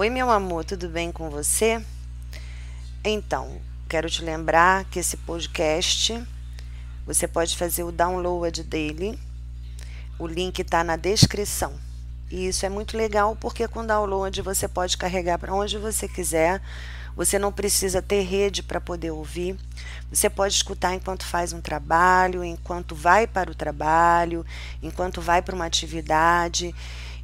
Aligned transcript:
Oi, 0.00 0.10
meu 0.10 0.30
amor, 0.30 0.64
tudo 0.64 0.88
bem 0.88 1.10
com 1.10 1.28
você? 1.28 1.84
Então, 3.02 3.60
quero 3.88 4.08
te 4.08 4.22
lembrar 4.22 4.84
que 4.84 5.00
esse 5.00 5.16
podcast 5.16 6.24
você 7.04 7.26
pode 7.26 7.56
fazer 7.56 7.82
o 7.82 7.90
download 7.90 8.62
dele. 8.62 9.18
O 10.16 10.24
link 10.24 10.60
está 10.60 10.84
na 10.84 10.94
descrição. 10.94 11.72
E 12.30 12.46
isso 12.46 12.64
é 12.64 12.68
muito 12.68 12.96
legal 12.96 13.34
porque 13.40 13.66
com 13.66 13.84
download 13.84 14.40
você 14.40 14.68
pode 14.68 14.96
carregar 14.96 15.36
para 15.36 15.52
onde 15.52 15.76
você 15.78 16.06
quiser. 16.06 16.62
Você 17.16 17.36
não 17.36 17.50
precisa 17.50 18.00
ter 18.00 18.20
rede 18.20 18.62
para 18.62 18.80
poder 18.80 19.10
ouvir. 19.10 19.56
Você 20.12 20.30
pode 20.30 20.54
escutar 20.54 20.94
enquanto 20.94 21.26
faz 21.26 21.52
um 21.52 21.60
trabalho, 21.60 22.44
enquanto 22.44 22.94
vai 22.94 23.26
para 23.26 23.50
o 23.50 23.54
trabalho, 23.54 24.46
enquanto 24.80 25.20
vai 25.20 25.42
para 25.42 25.56
uma 25.56 25.66
atividade. 25.66 26.72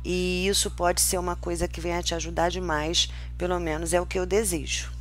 E 0.04 0.46
isso 0.46 0.70
pode 0.70 1.00
ser 1.00 1.18
uma 1.18 1.34
coisa 1.34 1.66
que 1.66 1.80
venha 1.80 2.02
te 2.02 2.14
ajudar 2.14 2.50
demais, 2.50 3.08
pelo 3.38 3.58
menos 3.58 3.94
é 3.94 4.00
o 4.00 4.06
que 4.06 4.18
eu 4.18 4.26
desejo. 4.26 4.92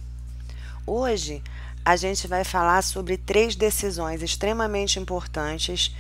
Hoje 0.87 1.43
a 1.83 1.95
gente 1.97 2.27
vai 2.27 2.45
falar 2.45 2.81
sobre 2.81 3.17
três 3.17 3.55
decisões 3.55 4.21
extremamente 4.21 4.99
importantes 4.99 5.93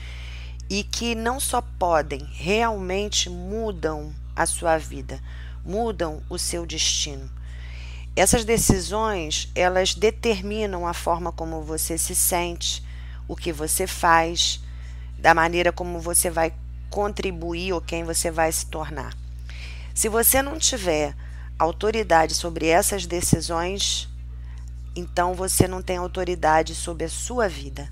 e 0.69 0.83
que 0.83 1.13
não 1.13 1.39
só 1.39 1.61
podem, 1.61 2.25
realmente 2.31 3.29
mudam 3.29 4.13
a 4.35 4.45
sua 4.45 4.77
vida, 4.77 5.21
mudam 5.65 6.23
o 6.29 6.37
seu 6.37 6.65
destino. 6.65 7.29
Essas 8.15 8.45
decisões, 8.45 9.51
elas 9.53 9.93
determinam 9.95 10.87
a 10.87 10.93
forma 10.93 11.31
como 11.31 11.61
você 11.61 11.97
se 11.97 12.15
sente, 12.15 12.83
o 13.27 13.35
que 13.35 13.51
você 13.51 13.87
faz, 13.87 14.61
da 15.17 15.33
maneira 15.33 15.71
como 15.71 15.99
você 15.99 16.29
vai 16.29 16.53
contribuir 16.93 17.73
ou 17.73 17.81
quem 17.81 18.03
você 18.03 18.29
vai 18.29 18.51
se 18.51 18.67
tornar. 18.67 19.17
Se 19.95 20.07
você 20.07 20.43
não 20.43 20.59
tiver 20.59 21.15
autoridade 21.57 22.35
sobre 22.35 22.67
essas 22.67 23.07
decisões, 23.07 24.07
então 24.95 25.33
você 25.33 25.67
não 25.67 25.81
tem 25.81 25.97
autoridade 25.97 26.75
sobre 26.75 27.05
a 27.05 27.09
sua 27.09 27.49
vida. 27.49 27.91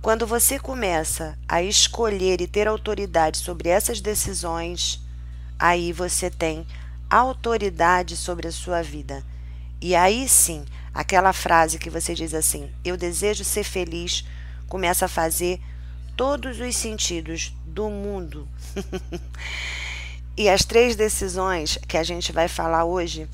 Quando 0.00 0.26
você 0.26 0.58
começa 0.58 1.38
a 1.46 1.62
escolher 1.62 2.40
e 2.40 2.46
ter 2.46 2.66
autoridade 2.66 3.36
sobre 3.36 3.68
essas 3.68 4.00
decisões, 4.00 5.02
aí 5.58 5.92
você 5.92 6.30
tem 6.30 6.66
autoridade 7.10 8.16
sobre 8.16 8.48
a 8.48 8.52
sua 8.52 8.82
vida. 8.82 9.22
E 9.82 9.94
aí 9.94 10.26
sim, 10.26 10.64
aquela 10.94 11.34
frase 11.34 11.78
que 11.78 11.90
você 11.90 12.14
diz 12.14 12.32
assim: 12.32 12.70
Eu 12.82 12.96
desejo 12.96 13.44
ser 13.44 13.64
feliz, 13.64 14.24
começa 14.66 15.04
a 15.04 15.08
fazer 15.08 15.60
todos 16.18 16.58
os 16.58 16.74
sentidos 16.74 17.54
do 17.64 17.88
mundo. 17.88 18.48
e 20.36 20.48
as 20.48 20.64
três 20.64 20.96
decisões 20.96 21.78
que 21.86 21.96
a 21.96 22.02
gente 22.02 22.32
vai 22.32 22.48
falar 22.48 22.84
hoje 22.84 23.28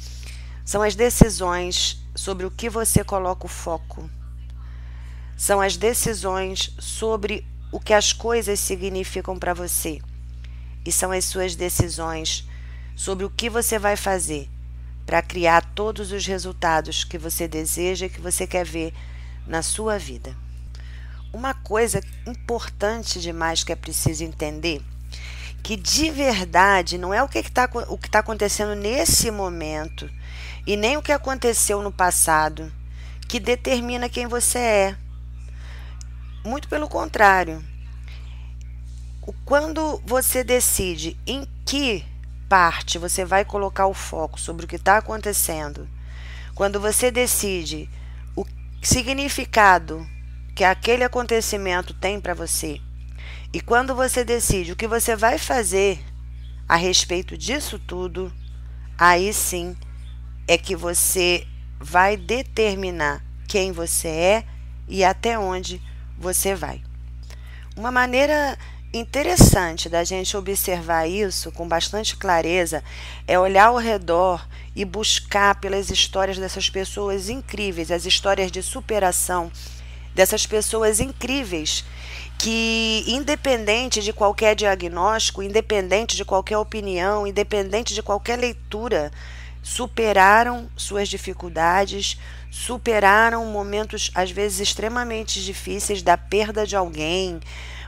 são 0.66 0.82
as 0.82 0.94
decisões 0.94 2.04
sobre 2.14 2.44
o 2.44 2.50
que 2.50 2.68
você 2.68 3.02
coloca 3.02 3.46
o 3.46 3.48
foco. 3.48 4.08
São 5.34 5.62
as 5.62 5.78
decisões 5.78 6.74
sobre 6.78 7.46
o 7.72 7.80
que 7.80 7.94
as 7.94 8.12
coisas 8.12 8.60
significam 8.60 9.38
para 9.38 9.54
você. 9.54 9.98
E 10.84 10.92
são 10.92 11.10
as 11.10 11.24
suas 11.24 11.56
decisões 11.56 12.46
sobre 12.94 13.24
o 13.24 13.30
que 13.30 13.48
você 13.48 13.78
vai 13.78 13.96
fazer 13.96 14.46
para 15.06 15.22
criar 15.22 15.64
todos 15.74 16.12
os 16.12 16.26
resultados 16.26 17.02
que 17.02 17.16
você 17.16 17.48
deseja 17.48 18.04
e 18.04 18.10
que 18.10 18.20
você 18.20 18.46
quer 18.46 18.66
ver 18.66 18.92
na 19.46 19.62
sua 19.62 19.98
vida. 19.98 20.43
Uma 21.34 21.52
coisa 21.52 22.00
importante 22.24 23.20
demais 23.20 23.64
que 23.64 23.72
é 23.72 23.76
preciso 23.76 24.22
entender 24.22 24.80
que 25.64 25.74
de 25.74 26.08
verdade 26.08 26.96
não 26.96 27.12
é 27.12 27.20
o 27.24 27.28
que 27.28 27.40
está 27.40 27.68
o 27.88 27.98
que 27.98 28.08
tá 28.08 28.20
acontecendo 28.20 28.76
nesse 28.76 29.32
momento 29.32 30.08
e 30.64 30.76
nem 30.76 30.96
o 30.96 31.02
que 31.02 31.10
aconteceu 31.10 31.82
no 31.82 31.90
passado 31.90 32.72
que 33.26 33.40
determina 33.40 34.08
quem 34.08 34.28
você 34.28 34.58
é. 34.58 34.96
Muito 36.44 36.68
pelo 36.68 36.88
contrário. 36.88 37.64
Quando 39.44 40.00
você 40.06 40.44
decide 40.44 41.18
em 41.26 41.48
que 41.66 42.06
parte 42.48 42.96
você 42.96 43.24
vai 43.24 43.44
colocar 43.44 43.88
o 43.88 43.94
foco 43.94 44.38
sobre 44.38 44.66
o 44.66 44.68
que 44.68 44.76
está 44.76 44.98
acontecendo, 44.98 45.88
quando 46.54 46.78
você 46.78 47.10
decide 47.10 47.90
o 48.36 48.46
significado 48.80 50.13
que 50.54 50.62
aquele 50.62 51.02
acontecimento 51.02 51.92
tem 51.92 52.20
para 52.20 52.34
você. 52.34 52.80
E 53.52 53.60
quando 53.60 53.94
você 53.94 54.24
decide 54.24 54.72
o 54.72 54.76
que 54.76 54.86
você 54.86 55.16
vai 55.16 55.38
fazer 55.38 55.98
a 56.68 56.76
respeito 56.76 57.36
disso 57.36 57.78
tudo, 57.78 58.32
aí 58.96 59.32
sim 59.32 59.76
é 60.46 60.56
que 60.56 60.76
você 60.76 61.46
vai 61.78 62.16
determinar 62.16 63.22
quem 63.46 63.72
você 63.72 64.08
é 64.08 64.44
e 64.88 65.04
até 65.04 65.38
onde 65.38 65.80
você 66.18 66.54
vai. 66.54 66.82
Uma 67.76 67.90
maneira 67.90 68.56
interessante 68.92 69.88
da 69.88 70.04
gente 70.04 70.36
observar 70.36 71.08
isso 71.08 71.50
com 71.50 71.66
bastante 71.66 72.16
clareza 72.16 72.82
é 73.26 73.38
olhar 73.38 73.66
ao 73.66 73.76
redor 73.76 74.46
e 74.74 74.84
buscar 74.84 75.56
pelas 75.56 75.90
histórias 75.90 76.38
dessas 76.38 76.70
pessoas 76.70 77.28
incríveis, 77.28 77.90
as 77.90 78.06
histórias 78.06 78.52
de 78.52 78.62
superação 78.62 79.50
dessas 80.14 80.46
pessoas 80.46 81.00
incríveis 81.00 81.84
que, 82.38 83.04
independente 83.06 84.00
de 84.00 84.12
qualquer 84.12 84.54
diagnóstico, 84.54 85.42
independente 85.42 86.16
de 86.16 86.24
qualquer 86.24 86.58
opinião, 86.58 87.26
independente 87.26 87.94
de 87.94 88.02
qualquer 88.02 88.38
leitura, 88.38 89.10
superaram 89.62 90.68
suas 90.76 91.08
dificuldades, 91.08 92.18
superaram 92.50 93.46
momentos 93.46 94.10
às 94.14 94.30
vezes 94.30 94.60
extremamente 94.60 95.42
difíceis 95.42 96.02
da 96.02 96.18
perda 96.18 96.66
de 96.66 96.76
alguém, 96.76 97.40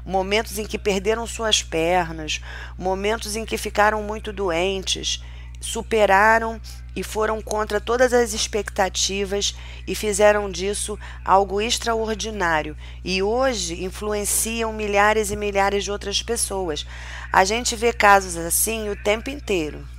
momentos 0.04 0.58
em 0.58 0.64
que 0.64 0.78
perderam 0.78 1.26
suas 1.26 1.62
pernas, 1.62 2.40
momentos 2.78 3.36
em 3.36 3.44
que 3.44 3.58
ficaram 3.58 4.02
muito 4.02 4.32
doentes, 4.32 5.22
superaram 5.60 6.60
e 6.94 7.02
foram 7.02 7.42
contra 7.42 7.80
todas 7.80 8.12
as 8.12 8.32
expectativas 8.32 9.54
e 9.86 9.94
fizeram 9.94 10.50
disso 10.50 10.98
algo 11.24 11.60
extraordinário 11.60 12.76
e 13.04 13.22
hoje 13.22 13.84
influenciam 13.84 14.72
milhares 14.72 15.30
e 15.30 15.36
milhares 15.36 15.84
de 15.84 15.90
outras 15.90 16.22
pessoas. 16.22 16.86
A 17.32 17.44
gente 17.44 17.76
vê 17.76 17.92
casos 17.92 18.36
assim 18.36 18.88
o 18.88 18.96
tempo 18.96 19.28
inteiro. 19.28 19.95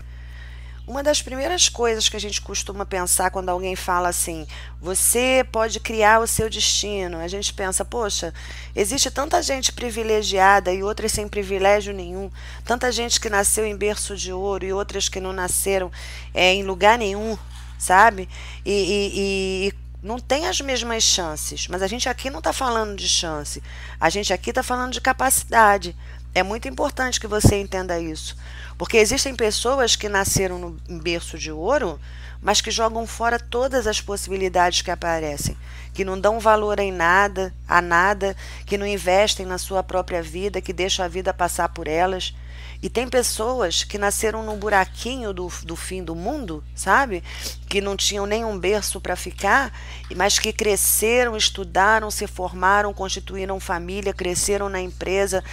Uma 0.87 1.03
das 1.03 1.21
primeiras 1.21 1.67
coisas 1.67 2.07
que 2.07 2.15
a 2.15 2.19
gente 2.19 2.41
costuma 2.41 2.85
pensar 2.85 3.29
quando 3.29 3.49
alguém 3.49 3.75
fala 3.75 4.07
assim, 4.07 4.47
você 4.79 5.45
pode 5.51 5.81
criar 5.81 6.21
o 6.21 6.25
seu 6.25 6.49
destino, 6.49 7.17
a 7.17 7.27
gente 7.27 7.53
pensa, 7.53 7.83
poxa, 7.83 8.33
existe 8.73 9.11
tanta 9.11 9.43
gente 9.43 9.73
privilegiada 9.73 10.71
e 10.71 10.81
outras 10.81 11.11
sem 11.11 11.27
privilégio 11.27 11.93
nenhum, 11.93 12.31
tanta 12.63 12.89
gente 12.89 13.19
que 13.19 13.29
nasceu 13.29 13.65
em 13.65 13.75
berço 13.75 14.15
de 14.15 14.31
ouro 14.31 14.63
e 14.63 14.71
outras 14.71 15.09
que 15.09 15.19
não 15.19 15.33
nasceram 15.33 15.91
é, 16.33 16.53
em 16.53 16.63
lugar 16.63 16.97
nenhum, 16.97 17.37
sabe? 17.77 18.29
E, 18.65 18.71
e, 18.71 19.67
e 19.67 19.73
não 20.01 20.19
tem 20.19 20.47
as 20.47 20.61
mesmas 20.61 21.03
chances, 21.03 21.67
mas 21.67 21.83
a 21.83 21.87
gente 21.87 22.07
aqui 22.07 22.29
não 22.29 22.39
está 22.39 22.53
falando 22.53 22.95
de 22.95 23.09
chance, 23.09 23.61
a 23.99 24.09
gente 24.09 24.31
aqui 24.31 24.51
está 24.51 24.63
falando 24.63 24.93
de 24.93 25.01
capacidade. 25.01 25.93
É 26.37 26.43
muito 26.43 26.67
importante 26.67 27.19
que 27.19 27.25
você 27.25 27.59
entenda 27.59 27.99
isso. 27.99 28.37
Porque 28.77 28.97
existem 28.97 29.35
pessoas 29.35 29.95
que 29.95 30.07
nasceram 30.07 30.59
no 30.59 30.77
berço 30.99 31.35
de 31.35 31.51
ouro, 31.51 31.99
mas 32.39 32.61
que 32.61 32.69
jogam 32.69 33.07
fora 33.07 33.39
todas 33.39 33.87
as 33.87 33.99
possibilidades 34.01 34.83
que 34.83 34.91
aparecem, 34.91 35.57
que 35.95 36.05
não 36.05 36.19
dão 36.19 36.39
valor 36.39 36.79
em 36.79 36.91
nada, 36.91 37.51
a 37.67 37.81
nada, 37.81 38.37
que 38.67 38.77
não 38.77 38.85
investem 38.85 39.47
na 39.47 39.57
sua 39.57 39.81
própria 39.81 40.21
vida, 40.21 40.61
que 40.61 40.71
deixam 40.71 41.03
a 41.03 41.07
vida 41.07 41.33
passar 41.33 41.69
por 41.69 41.87
elas. 41.87 42.35
E 42.83 42.87
tem 42.87 43.09
pessoas 43.09 43.83
que 43.83 43.97
nasceram 43.97 44.43
num 44.43 44.59
buraquinho 44.59 45.33
do, 45.33 45.51
do 45.63 45.75
fim 45.75 46.03
do 46.03 46.13
mundo, 46.13 46.63
sabe? 46.75 47.23
Que 47.67 47.81
não 47.81 47.97
tinham 47.97 48.27
nenhum 48.27 48.59
berço 48.59 49.01
para 49.01 49.15
ficar, 49.15 49.73
mas 50.15 50.37
que 50.37 50.53
cresceram, 50.53 51.35
estudaram, 51.35 52.11
se 52.11 52.27
formaram, 52.27 52.93
constituíram 52.93 53.59
família, 53.59 54.13
cresceram 54.13 54.69
na 54.69 54.79
empresa, 54.79 55.43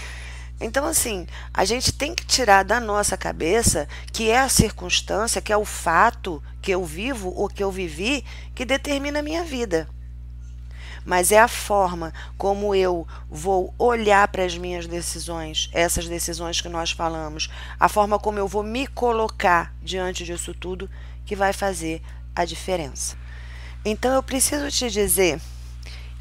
então, 0.61 0.87
assim, 0.87 1.27
a 1.53 1.65
gente 1.65 1.93
tem 1.93 2.15
que 2.15 2.25
tirar 2.25 2.63
da 2.63 2.79
nossa 2.79 3.17
cabeça 3.17 3.89
que 4.13 4.31
é 4.31 4.39
a 4.39 4.49
circunstância, 4.49 5.43
que 5.43 5.53
é 5.53 5.57
o 5.57 5.65
fato 5.65 6.43
que 6.63 6.71
eu 6.71 6.85
vivo 6.85 7.33
ou 7.35 7.49
que 7.49 7.63
eu 7.63 7.71
vivi 7.71 8.25
que 8.55 8.65
determina 8.65 9.19
a 9.19 9.23
minha 9.23 9.43
vida. 9.43 9.89
Mas 11.05 11.33
é 11.33 11.39
a 11.39 11.49
forma 11.49 12.15
como 12.39 12.75
eu 12.75 13.07
vou 13.29 13.75
olhar 13.79 14.27
para 14.29 14.45
as 14.45 14.57
minhas 14.57 14.87
decisões, 14.87 15.69
essas 15.73 16.09
decisões 16.09 16.61
que 16.61 16.69
nós 16.69 16.93
falamos, 16.93 17.51
a 17.79 17.89
forma 17.89 18.19
como 18.19 18.39
eu 18.39 18.49
vou 18.49 18.63
me 18.63 18.87
colocar 18.87 19.75
diante 19.83 20.25
disso 20.25 20.55
tudo 20.55 20.89
que 21.27 21.37
vai 21.37 21.53
fazer 21.53 22.01
a 22.35 22.45
diferença. 22.45 23.19
Então 23.85 24.15
eu 24.15 24.23
preciso 24.23 24.71
te 24.71 24.89
dizer 24.89 25.39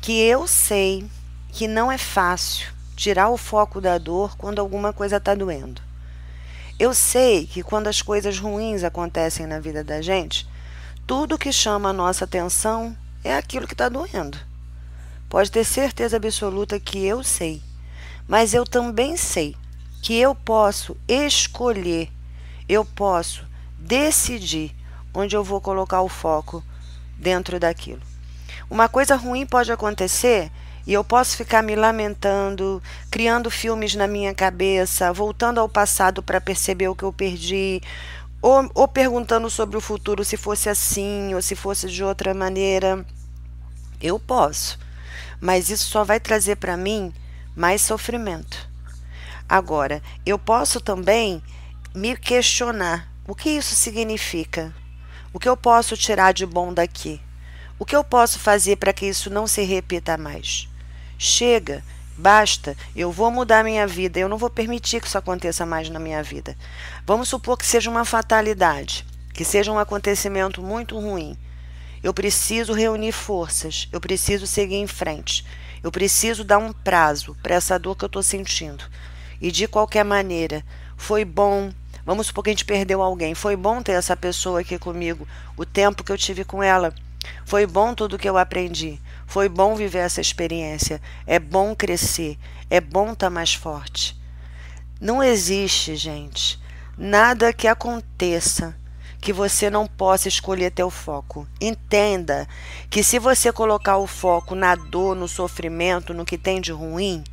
que 0.01 0.19
eu 0.19 0.47
sei 0.47 1.07
que 1.49 1.65
não 1.65 1.89
é 1.89 1.97
fácil 1.97 2.73
tirar 3.03 3.27
o 3.27 3.37
foco 3.37 3.81
da 3.81 3.97
dor 3.97 4.37
quando 4.37 4.59
alguma 4.59 4.93
coisa 4.93 5.17
está 5.17 5.35
doendo. 5.35 5.81
Eu 6.79 6.93
sei 6.93 7.45
que 7.45 7.61
quando 7.61 7.87
as 7.87 8.01
coisas 8.01 8.39
ruins 8.39 8.81
acontecem 8.81 9.45
na 9.45 9.59
vida 9.59 9.83
da 9.83 10.01
gente, 10.01 10.47
tudo 11.05 11.37
que 11.37 11.51
chama 11.51 11.89
a 11.89 11.93
nossa 11.93 12.23
atenção 12.23 12.95
é 13.21 13.35
aquilo 13.35 13.67
que 13.67 13.73
está 13.73 13.89
doendo. 13.89 14.37
Pode 15.27 15.51
ter 15.51 15.65
certeza 15.65 16.15
absoluta 16.15 16.79
que 16.79 17.05
eu 17.05 17.25
sei. 17.25 17.61
Mas 18.25 18.53
eu 18.53 18.63
também 18.63 19.17
sei 19.17 19.53
que 20.01 20.17
eu 20.17 20.33
posso 20.33 20.95
escolher, 21.05 22.09
eu 22.69 22.85
posso 22.85 23.45
decidir 23.77 24.73
onde 25.13 25.35
eu 25.35 25.43
vou 25.43 25.59
colocar 25.59 26.01
o 26.01 26.07
foco 26.07 26.63
dentro 27.17 27.59
daquilo. 27.59 28.01
Uma 28.69 28.87
coisa 28.87 29.17
ruim 29.17 29.45
pode 29.45 29.73
acontecer 29.73 30.49
e 30.85 30.93
eu 30.93 31.03
posso 31.03 31.37
ficar 31.37 31.61
me 31.63 31.75
lamentando, 31.75 32.83
criando 33.09 33.49
filmes 33.49 33.95
na 33.95 34.07
minha 34.07 34.33
cabeça, 34.33 35.13
voltando 35.13 35.59
ao 35.59 35.69
passado 35.69 36.21
para 36.21 36.41
perceber 36.41 36.89
o 36.89 36.95
que 36.95 37.03
eu 37.03 37.13
perdi, 37.13 37.81
ou, 38.41 38.69
ou 38.73 38.87
perguntando 38.87 39.49
sobre 39.49 39.77
o 39.77 39.81
futuro 39.81 40.25
se 40.25 40.35
fosse 40.35 40.67
assim 40.67 41.33
ou 41.33 41.41
se 41.41 41.55
fosse 41.55 41.87
de 41.87 42.03
outra 42.03 42.33
maneira. 42.33 43.05
Eu 44.01 44.19
posso, 44.19 44.77
mas 45.39 45.69
isso 45.69 45.89
só 45.89 46.03
vai 46.03 46.19
trazer 46.19 46.57
para 46.57 46.75
mim 46.75 47.13
mais 47.55 47.81
sofrimento. 47.81 48.69
Agora, 49.47 50.01
eu 50.25 50.37
posso 50.37 50.81
também 50.81 51.41
me 51.95 52.17
questionar 52.17 53.07
o 53.25 53.33
que 53.33 53.49
isso 53.49 53.73
significa, 53.75 54.75
o 55.31 55.39
que 55.39 55.47
eu 55.47 55.55
posso 55.55 55.95
tirar 55.95 56.33
de 56.33 56.45
bom 56.45 56.73
daqui, 56.73 57.21
o 57.79 57.85
que 57.85 57.95
eu 57.95 58.03
posso 58.03 58.37
fazer 58.39 58.75
para 58.75 58.91
que 58.91 59.05
isso 59.05 59.29
não 59.29 59.47
se 59.47 59.61
repita 59.63 60.17
mais. 60.17 60.67
Chega, 61.25 61.81
basta, 62.17 62.75
eu 62.93 63.09
vou 63.09 63.31
mudar 63.31 63.63
minha 63.63 63.87
vida, 63.87 64.19
eu 64.19 64.27
não 64.27 64.37
vou 64.37 64.49
permitir 64.49 64.99
que 64.99 65.07
isso 65.07 65.17
aconteça 65.17 65.65
mais 65.65 65.89
na 65.89 65.97
minha 65.97 66.21
vida. 66.21 66.53
Vamos 67.05 67.29
supor 67.29 67.57
que 67.57 67.65
seja 67.65 67.89
uma 67.89 68.03
fatalidade, 68.03 69.05
que 69.33 69.45
seja 69.45 69.71
um 69.71 69.79
acontecimento 69.79 70.61
muito 70.61 70.99
ruim. 70.99 71.37
Eu 72.03 72.13
preciso 72.13 72.73
reunir 72.73 73.13
forças, 73.13 73.87
eu 73.89 74.01
preciso 74.01 74.45
seguir 74.45 74.75
em 74.75 74.85
frente. 74.85 75.45
Eu 75.81 75.93
preciso 75.93 76.43
dar 76.43 76.57
um 76.57 76.73
prazo 76.73 77.37
para 77.41 77.55
essa 77.55 77.79
dor 77.79 77.95
que 77.95 78.03
eu 78.03 78.07
estou 78.07 78.21
sentindo. 78.21 78.83
E 79.39 79.49
de 79.49 79.65
qualquer 79.65 80.03
maneira, 80.03 80.61
foi 80.97 81.23
bom. 81.23 81.71
Vamos 82.05 82.27
supor 82.27 82.43
que 82.43 82.49
a 82.49 82.53
gente 82.53 82.65
perdeu 82.65 83.01
alguém. 83.01 83.33
Foi 83.33 83.55
bom 83.55 83.81
ter 83.81 83.93
essa 83.93 84.17
pessoa 84.17 84.59
aqui 84.59 84.77
comigo, 84.77 85.25
o 85.55 85.65
tempo 85.65 86.03
que 86.03 86.11
eu 86.11 86.17
tive 86.17 86.43
com 86.43 86.61
ela. 86.61 86.93
Foi 87.45 87.65
bom 87.65 87.93
tudo 87.93 88.17
que 88.17 88.27
eu 88.27 88.37
aprendi. 88.37 88.99
Foi 89.25 89.47
bom 89.49 89.75
viver 89.75 89.99
essa 89.99 90.21
experiência. 90.21 91.01
É 91.25 91.39
bom 91.39 91.75
crescer. 91.75 92.37
É 92.69 92.81
bom 92.81 93.13
estar 93.13 93.27
tá 93.27 93.29
mais 93.29 93.53
forte. 93.53 94.17
Não 94.99 95.21
existe, 95.21 95.95
gente, 95.95 96.59
nada 96.97 97.51
que 97.51 97.67
aconteça 97.67 98.75
que 99.19 99.31
você 99.31 99.69
não 99.69 99.87
possa 99.87 100.27
escolher 100.27 100.71
teu 100.71 100.89
foco. 100.89 101.47
Entenda 101.59 102.47
que 102.89 103.01
se 103.01 103.17
você 103.17 103.53
colocar 103.53 103.97
o 103.97 104.05
foco 104.05 104.53
na 104.53 104.75
dor, 104.75 105.15
no 105.15 105.27
sofrimento, 105.27 106.13
no 106.13 106.25
que 106.25 106.37
tem 106.37 106.59
de 106.59 106.73
ruim, 106.73 107.23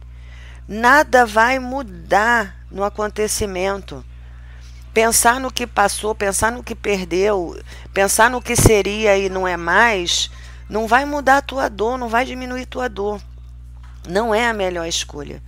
nada 0.69 1.27
vai 1.27 1.59
mudar 1.59 2.65
no 2.71 2.85
acontecimento. 2.85 4.05
Pensar 4.93 5.39
no 5.39 5.53
que 5.53 5.67
passou, 5.67 6.15
pensar 6.15 6.51
no 6.51 6.63
que 6.63 6.75
perdeu, 6.75 7.57
pensar 7.95 8.29
no 8.29 8.43
que 8.43 8.57
seria 8.57 9.17
e 9.17 9.29
não 9.29 9.47
é 9.47 9.57
mais, 9.57 10.31
não 10.69 10.87
vai 10.87 11.05
mudar 11.05 11.39
a 11.39 11.43
tua 11.43 11.69
dor, 11.69 11.97
não 11.97 12.09
vai 12.09 12.25
diminuir 12.25 12.67
tua 12.67 12.89
dor. 12.89 13.21
Não 14.09 14.35
é 14.35 14.49
a 14.49 14.53
melhor 14.53 14.87
escolha. 14.87 15.43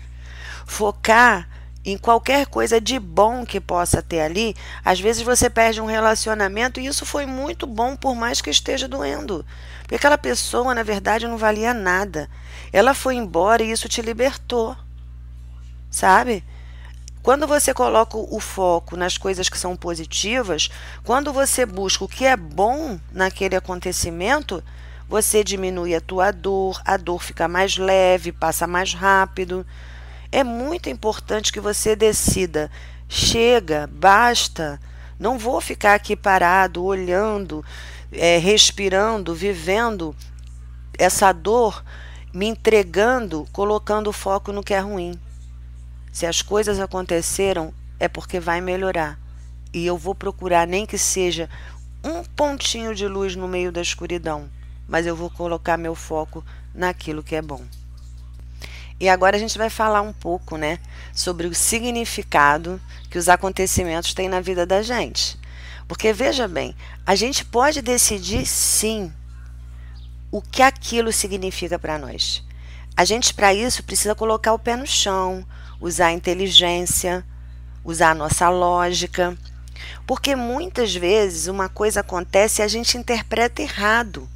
Focar 0.67 1.49
em 1.85 1.99
qualquer 1.99 2.47
coisa 2.47 2.81
de 2.81 2.99
bom 2.99 3.45
que 3.45 3.61
possa 3.61 4.01
ter 4.01 4.21
ali, 4.21 4.55
às 4.85 5.01
vezes 5.01 5.23
você 5.23 5.51
perde 5.51 5.81
um 5.81 5.87
relacionamento 5.87 6.79
e 6.79 6.87
isso 6.87 7.05
foi 7.05 7.27
muito 7.27 7.67
bom, 7.67 7.97
por 7.97 8.15
mais 8.15 8.41
que 8.41 8.51
esteja 8.51 8.87
doendo. 8.87 9.45
Porque 9.81 9.97
aquela 9.97 10.17
pessoa, 10.17 10.75
na 10.75 10.85
verdade, 10.85 11.27
não 11.27 11.37
valia 11.37 11.75
nada. 11.75 12.31
Ela 12.73 12.95
foi 12.95 13.17
embora 13.17 13.63
e 13.63 13.73
isso 13.73 13.89
te 13.89 14.01
libertou. 14.01 14.77
Sabe? 15.91 16.45
Quando 17.23 17.47
você 17.47 17.73
coloca 17.73 18.17
o 18.17 18.41
foco 18.41 18.97
nas 18.97 19.17
coisas 19.17 19.49
que 19.49 19.57
são 19.57 19.77
positivas, 19.77 20.69
quando 21.05 21.33
você 21.33 21.65
busca 21.65 22.05
o 22.05 22.09
que 22.09 22.25
é 22.25 22.37
bom 22.37 22.99
naquele 23.13 23.55
acontecimento, 23.55 24.63
você 25.09 25.45
diminui 25.45 25.95
a 25.95 26.01
tua 26.01 26.33
dor, 26.33 26.83
a 26.85 26.97
dor 26.97 27.23
fica 27.23 27.47
mais 27.47 27.77
leve, 27.77 28.33
passa 28.33 28.67
mais 28.67 28.93
rápido. 28.93 29.65
É 30.33 30.43
muito 30.43 30.89
importante 30.89 31.53
que 31.53 31.61
você 31.61 31.95
decida. 31.95 32.69
Chega, 33.09 33.89
basta. 33.93 34.81
Não 35.17 35.39
vou 35.39 35.61
ficar 35.61 35.95
aqui 35.95 36.17
parado, 36.17 36.83
olhando, 36.83 37.65
é, 38.11 38.39
respirando, 38.39 39.33
vivendo 39.33 40.17
essa 40.99 41.31
dor, 41.31 41.85
me 42.35 42.47
entregando, 42.47 43.47
colocando 43.53 44.11
o 44.11 44.13
foco 44.13 44.51
no 44.51 44.63
que 44.63 44.75
é 44.75 44.81
ruim. 44.81 45.17
Se 46.13 46.27
as 46.27 46.43
coisas 46.43 46.79
aconteceram, 46.79 47.73
é 47.99 48.07
porque 48.07 48.39
vai 48.39 48.61
melhorar. 48.61 49.19
E 49.73 49.87
eu 49.87 49.97
vou 49.97 50.15
procurar, 50.15 50.67
nem 50.67 50.85
que 50.85 50.99
seja 50.99 51.49
um 52.05 52.23
pontinho 52.23 52.95
de 52.95 53.09
luz 53.09 53.35
no 53.35 53.49
meio 53.49 53.73
da 53.73 53.81
escuridão, 53.81 54.51
mas 54.87 55.07
eu 55.07 55.17
vou 55.17 55.31
colocar 55.31 55.79
meu 55.79 55.95
foco 55.95 56.45
naquilo 56.75 57.23
que 57.23 57.35
é 57.35 57.41
bom. 57.41 57.65
E 59.01 59.09
agora 59.09 59.37
a 59.37 59.41
gente 59.41 59.57
vai 59.57 59.71
falar 59.71 60.03
um 60.03 60.13
pouco, 60.13 60.57
né, 60.57 60.79
sobre 61.15 61.47
o 61.47 61.55
significado 61.55 62.81
que 63.11 63.19
os 63.19 63.29
acontecimentos 63.29 64.15
têm 64.15 64.29
na 64.29 64.41
vida 64.41 64.67
da 64.67 64.83
gente. 64.83 65.39
Porque 65.89 66.13
veja 66.13 66.47
bem, 66.47 66.77
a 67.07 67.15
gente 67.15 67.45
pode 67.45 67.83
decidir 67.83 68.47
sim 68.47 69.13
o 70.31 70.41
que 70.41 70.63
aquilo 70.63 71.13
significa 71.13 71.79
para 71.79 71.99
nós. 71.99 72.45
A 72.97 73.05
gente 73.05 73.35
para 73.35 73.55
isso 73.55 73.83
precisa 73.83 74.15
colocar 74.15 74.53
o 74.53 74.59
pé 74.59 74.77
no 74.77 74.87
chão, 74.87 75.45
usar 75.83 76.07
a 76.07 76.13
inteligência, 76.13 77.23
usar 77.85 78.13
a 78.13 78.15
nossa 78.15 78.49
lógica. 78.49 79.37
Porque 80.07 80.35
muitas 80.35 80.95
vezes 80.95 81.49
uma 81.49 81.69
coisa 81.69 82.01
acontece 82.01 82.63
e 82.63 82.65
a 82.65 82.69
gente 82.69 82.97
interpreta 82.97 83.61
errado 83.61 84.27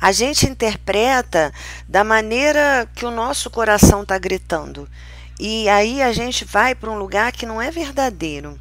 a 0.00 0.12
gente 0.12 0.46
interpreta 0.46 1.52
da 1.88 2.04
maneira 2.04 2.88
que 2.94 3.06
o 3.06 3.10
nosso 3.10 3.48
coração 3.50 4.02
está 4.02 4.18
gritando. 4.18 4.88
E 5.38 5.68
aí 5.68 6.02
a 6.02 6.12
gente 6.12 6.44
vai 6.44 6.74
para 6.74 6.90
um 6.90 6.98
lugar 6.98 7.32
que 7.32 7.46
não 7.46 7.60
é 7.60 7.70
verdadeiro. 7.70 8.58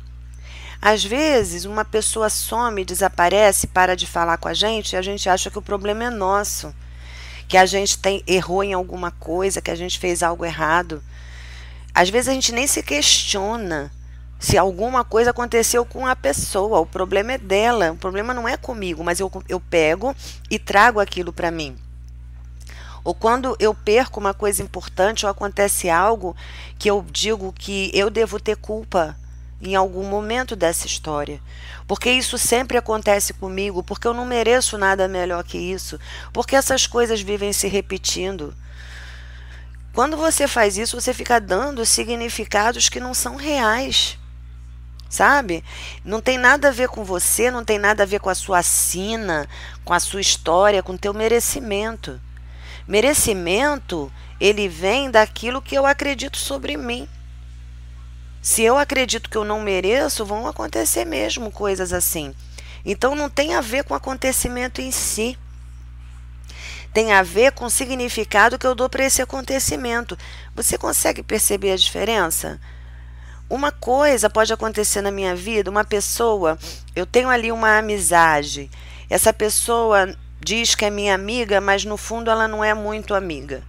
Às 0.81 1.03
vezes, 1.03 1.65
uma 1.65 1.83
pessoa 1.83 2.29
some, 2.29 2.85
desaparece, 2.85 3.67
para 3.67 3.95
de 3.95 4.05
falar 4.05 4.37
com 4.37 4.47
a 4.47 4.53
gente 4.53 4.93
e 4.93 4.95
a 4.95 5.01
gente 5.01 5.27
acha 5.27 5.49
que 5.49 5.57
o 5.57 5.61
problema 5.61 6.05
é 6.05 6.09
nosso, 6.09 6.73
que 7.47 7.57
a 7.57 7.65
gente 7.65 7.97
tem, 7.97 8.23
errou 8.27 8.63
em 8.63 8.73
alguma 8.73 9.11
coisa, 9.11 9.61
que 9.61 9.71
a 9.71 9.75
gente 9.75 9.97
fez 9.99 10.21
algo 10.21 10.45
errado. 10.45 11.03
Às 11.95 12.09
vezes 12.09 12.27
a 12.27 12.33
gente 12.33 12.51
nem 12.51 12.67
se 12.67 12.83
questiona 12.83 13.89
se 14.37 14.57
alguma 14.57 15.05
coisa 15.05 15.29
aconteceu 15.31 15.85
com 15.85 16.05
a 16.05 16.13
pessoa, 16.13 16.81
o 16.81 16.85
problema 16.85 17.31
é 17.31 17.37
dela, 17.37 17.93
o 17.93 17.95
problema 17.95 18.33
não 18.33 18.47
é 18.47 18.57
comigo, 18.57 19.01
mas 19.01 19.21
eu, 19.21 19.31
eu 19.47 19.61
pego 19.61 20.13
e 20.51 20.59
trago 20.59 20.99
aquilo 20.99 21.31
para 21.31 21.49
mim. 21.49 21.77
Ou 23.01 23.13
quando 23.13 23.55
eu 23.59 23.73
perco 23.73 24.19
uma 24.19 24.33
coisa 24.33 24.61
importante 24.61 25.25
ou 25.25 25.31
acontece 25.31 25.89
algo 25.89 26.35
que 26.77 26.89
eu 26.89 27.05
digo 27.09 27.53
que 27.53 27.89
eu 27.93 28.09
devo 28.09 28.41
ter 28.41 28.57
culpa 28.57 29.15
em 29.61 29.73
algum 29.73 30.03
momento 30.03 30.55
dessa 30.55 30.85
história. 30.85 31.39
Porque 31.87 32.09
isso 32.11 32.37
sempre 32.37 32.77
acontece 32.77 33.31
comigo, 33.33 33.81
porque 33.81 34.07
eu 34.07 34.13
não 34.13 34.25
mereço 34.25 34.77
nada 34.77 35.07
melhor 35.07 35.43
que 35.43 35.57
isso, 35.57 35.97
porque 36.33 36.55
essas 36.55 36.87
coisas 36.87 37.21
vivem 37.21 37.53
se 37.53 37.67
repetindo. 37.67 38.53
Quando 39.95 40.15
você 40.15 40.47
faz 40.47 40.77
isso, 40.77 40.99
você 40.99 41.13
fica 41.13 41.39
dando 41.39 41.85
significados 41.85 42.89
que 42.89 42.99
não 42.99 43.13
são 43.13 43.35
reais 43.35 44.19
sabe? 45.15 45.63
Não 46.03 46.19
tem 46.19 46.37
nada 46.37 46.67
a 46.67 46.71
ver 46.71 46.89
com 46.89 47.03
você, 47.03 47.49
não 47.49 47.63
tem 47.63 47.79
nada 47.79 48.03
a 48.03 48.05
ver 48.05 48.19
com 48.19 48.29
a 48.29 48.35
sua 48.35 48.61
sina, 48.61 49.47
com 49.85 49.93
a 49.93 49.99
sua 49.99 50.19
história, 50.19 50.83
com 50.83 50.93
o 50.93 50.97
teu 50.97 51.13
merecimento. 51.13 52.19
Merecimento, 52.85 54.11
ele 54.39 54.67
vem 54.67 55.09
daquilo 55.09 55.61
que 55.61 55.75
eu 55.75 55.85
acredito 55.85 56.37
sobre 56.37 56.75
mim. 56.75 57.07
Se 58.41 58.61
eu 58.61 58.77
acredito 58.77 59.29
que 59.29 59.37
eu 59.37 59.45
não 59.45 59.61
mereço, 59.61 60.25
vão 60.25 60.47
acontecer 60.47 61.05
mesmo 61.05 61.49
coisas 61.49 61.93
assim. 61.93 62.35
Então 62.85 63.15
não 63.15 63.29
tem 63.29 63.55
a 63.55 63.61
ver 63.61 63.83
com 63.83 63.93
o 63.93 63.97
acontecimento 63.97 64.81
em 64.81 64.91
si. 64.91 65.37
Tem 66.95 67.11
a 67.11 67.21
ver 67.21 67.51
com 67.51 67.65
o 67.65 67.69
significado 67.69 68.57
que 68.57 68.65
eu 68.65 68.73
dou 68.73 68.87
para 68.87 69.03
esse 69.03 69.21
acontecimento. 69.21 70.17
Você 70.55 70.77
consegue 70.77 71.21
perceber 71.21 71.73
a 71.73 71.75
diferença? 71.75 72.57
Uma 73.49 73.69
coisa 73.69 74.29
pode 74.29 74.53
acontecer 74.53 75.01
na 75.01 75.11
minha 75.11 75.35
vida, 75.35 75.69
uma 75.69 75.83
pessoa, 75.83 76.57
eu 76.95 77.05
tenho 77.05 77.27
ali 77.27 77.51
uma 77.51 77.79
amizade. 77.79 78.71
Essa 79.09 79.33
pessoa 79.33 80.15
diz 80.39 80.73
que 80.73 80.85
é 80.85 80.89
minha 80.89 81.13
amiga, 81.13 81.59
mas 81.59 81.83
no 81.83 81.97
fundo 81.97 82.31
ela 82.31 82.47
não 82.47 82.63
é 82.63 82.73
muito 82.73 83.13
amiga. 83.13 83.61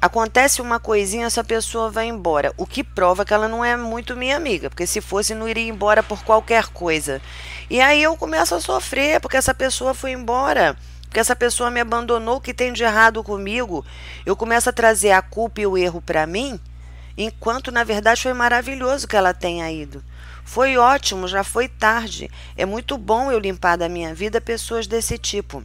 Acontece 0.00 0.62
uma 0.62 0.78
coisinha, 0.78 1.26
essa 1.26 1.42
pessoa 1.42 1.90
vai 1.90 2.06
embora. 2.06 2.52
O 2.56 2.66
que 2.66 2.84
prova 2.84 3.24
que 3.24 3.34
ela 3.34 3.48
não 3.48 3.64
é 3.64 3.76
muito 3.76 4.16
minha 4.16 4.36
amiga, 4.36 4.70
porque 4.70 4.86
se 4.86 5.00
fosse, 5.00 5.34
não 5.34 5.48
iria 5.48 5.68
embora 5.68 6.04
por 6.04 6.22
qualquer 6.22 6.68
coisa. 6.68 7.20
E 7.68 7.80
aí 7.80 8.00
eu 8.00 8.16
começo 8.16 8.54
a 8.54 8.60
sofrer, 8.60 9.18
porque 9.18 9.36
essa 9.36 9.52
pessoa 9.52 9.92
foi 9.92 10.12
embora, 10.12 10.76
porque 11.14 11.20
essa 11.20 11.36
pessoa 11.36 11.70
me 11.70 11.78
abandonou, 11.78 12.38
o 12.38 12.40
que 12.40 12.52
tem 12.52 12.72
de 12.72 12.82
errado 12.82 13.22
comigo? 13.22 13.86
Eu 14.26 14.34
começo 14.34 14.68
a 14.68 14.72
trazer 14.72 15.12
a 15.12 15.22
culpa 15.22 15.60
e 15.60 15.66
o 15.66 15.78
erro 15.78 16.02
para 16.02 16.26
mim, 16.26 16.58
enquanto 17.16 17.70
na 17.70 17.84
verdade 17.84 18.20
foi 18.20 18.32
maravilhoso 18.32 19.06
que 19.06 19.14
ela 19.14 19.32
tenha 19.32 19.70
ido. 19.70 20.02
Foi 20.44 20.76
ótimo, 20.76 21.28
já 21.28 21.44
foi 21.44 21.68
tarde. 21.68 22.28
É 22.56 22.66
muito 22.66 22.98
bom 22.98 23.30
eu 23.30 23.38
limpar 23.38 23.78
da 23.78 23.88
minha 23.88 24.12
vida 24.12 24.40
pessoas 24.40 24.88
desse 24.88 25.16
tipo. 25.16 25.62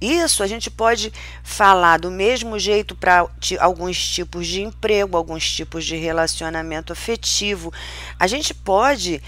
Isso 0.00 0.42
a 0.42 0.48
gente 0.48 0.72
pode 0.72 1.12
falar 1.44 2.00
do 2.00 2.10
mesmo 2.10 2.58
jeito 2.58 2.96
para 2.96 3.28
alguns 3.60 4.08
tipos 4.08 4.44
de 4.48 4.60
emprego, 4.60 5.16
alguns 5.16 5.48
tipos 5.48 5.84
de 5.84 5.94
relacionamento 5.94 6.92
afetivo. 6.92 7.72
A 8.18 8.26
gente 8.26 8.52
pode 8.52 9.22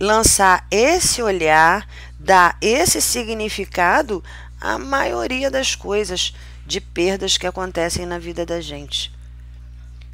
lançar 0.00 0.64
esse 0.70 1.20
olhar, 1.20 1.88
dar 2.18 2.56
esse 2.60 3.00
significado 3.00 4.22
à 4.60 4.78
maioria 4.78 5.50
das 5.50 5.74
coisas 5.74 6.34
de 6.66 6.80
perdas 6.80 7.38
que 7.38 7.46
acontecem 7.46 8.04
na 8.04 8.18
vida 8.18 8.44
da 8.44 8.60
gente. 8.60 9.12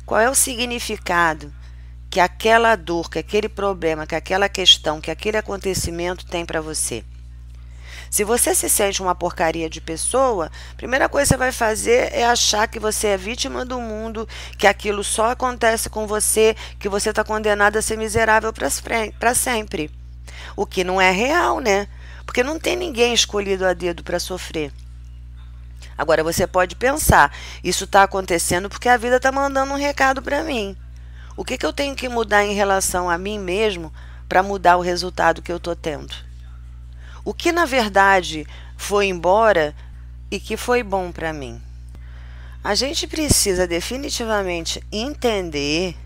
Qual 0.04 0.20
é 0.20 0.28
o 0.28 0.34
significado 0.34 1.52
que 2.10 2.20
aquela 2.20 2.76
dor, 2.76 3.10
que 3.10 3.18
aquele 3.18 3.48
problema, 3.48 4.06
que 4.06 4.14
aquela 4.14 4.48
questão, 4.48 5.00
que 5.00 5.10
aquele 5.10 5.36
acontecimento 5.36 6.26
tem 6.26 6.44
para 6.44 6.60
você? 6.60 7.02
Se 8.10 8.22
você 8.22 8.54
se 8.54 8.68
sente 8.68 9.02
uma 9.02 9.14
porcaria 9.14 9.68
de 9.68 9.80
pessoa, 9.80 10.52
a 10.72 10.76
primeira 10.76 11.08
coisa 11.08 11.26
que 11.26 11.34
você 11.34 11.36
vai 11.36 11.50
fazer 11.50 12.12
é 12.12 12.24
achar 12.24 12.68
que 12.68 12.78
você 12.78 13.08
é 13.08 13.16
vítima 13.16 13.64
do 13.64 13.80
mundo, 13.80 14.28
que 14.56 14.68
aquilo 14.68 15.02
só 15.02 15.30
acontece 15.30 15.90
com 15.90 16.06
você, 16.06 16.54
que 16.78 16.88
você 16.88 17.10
está 17.10 17.24
condenado 17.24 17.76
a 17.76 17.82
ser 17.82 17.98
miserável 17.98 18.52
para 18.52 19.34
sempre. 19.34 19.90
O 20.56 20.66
que 20.66 20.84
não 20.84 21.00
é 21.00 21.10
real, 21.10 21.60
né? 21.60 21.88
Porque 22.24 22.42
não 22.42 22.58
tem 22.58 22.76
ninguém 22.76 23.12
escolhido 23.12 23.66
a 23.66 23.72
dedo 23.72 24.02
para 24.02 24.18
sofrer. 24.18 24.72
Agora 25.96 26.24
você 26.24 26.46
pode 26.46 26.74
pensar, 26.74 27.32
isso 27.62 27.84
está 27.84 28.02
acontecendo 28.02 28.68
porque 28.68 28.88
a 28.88 28.96
vida 28.96 29.16
está 29.16 29.30
mandando 29.30 29.72
um 29.72 29.78
recado 29.78 30.20
para 30.22 30.42
mim. 30.42 30.76
O 31.36 31.44
que, 31.44 31.58
que 31.58 31.66
eu 31.66 31.72
tenho 31.72 31.94
que 31.94 32.08
mudar 32.08 32.44
em 32.44 32.54
relação 32.54 33.08
a 33.08 33.18
mim 33.18 33.38
mesmo 33.38 33.92
para 34.28 34.42
mudar 34.42 34.76
o 34.76 34.80
resultado 34.80 35.42
que 35.42 35.52
eu 35.52 35.58
estou 35.58 35.76
tendo? 35.76 36.14
o 37.24 37.32
que 37.32 37.50
na 37.50 37.64
verdade 37.64 38.46
foi 38.76 39.06
embora 39.06 39.74
e 40.30 40.38
que 40.38 40.56
foi 40.56 40.82
bom 40.82 41.10
para 41.10 41.32
mim. 41.32 41.60
A 42.62 42.74
gente 42.74 43.06
precisa 43.06 43.66
definitivamente 43.66 44.82
entender 44.92 45.96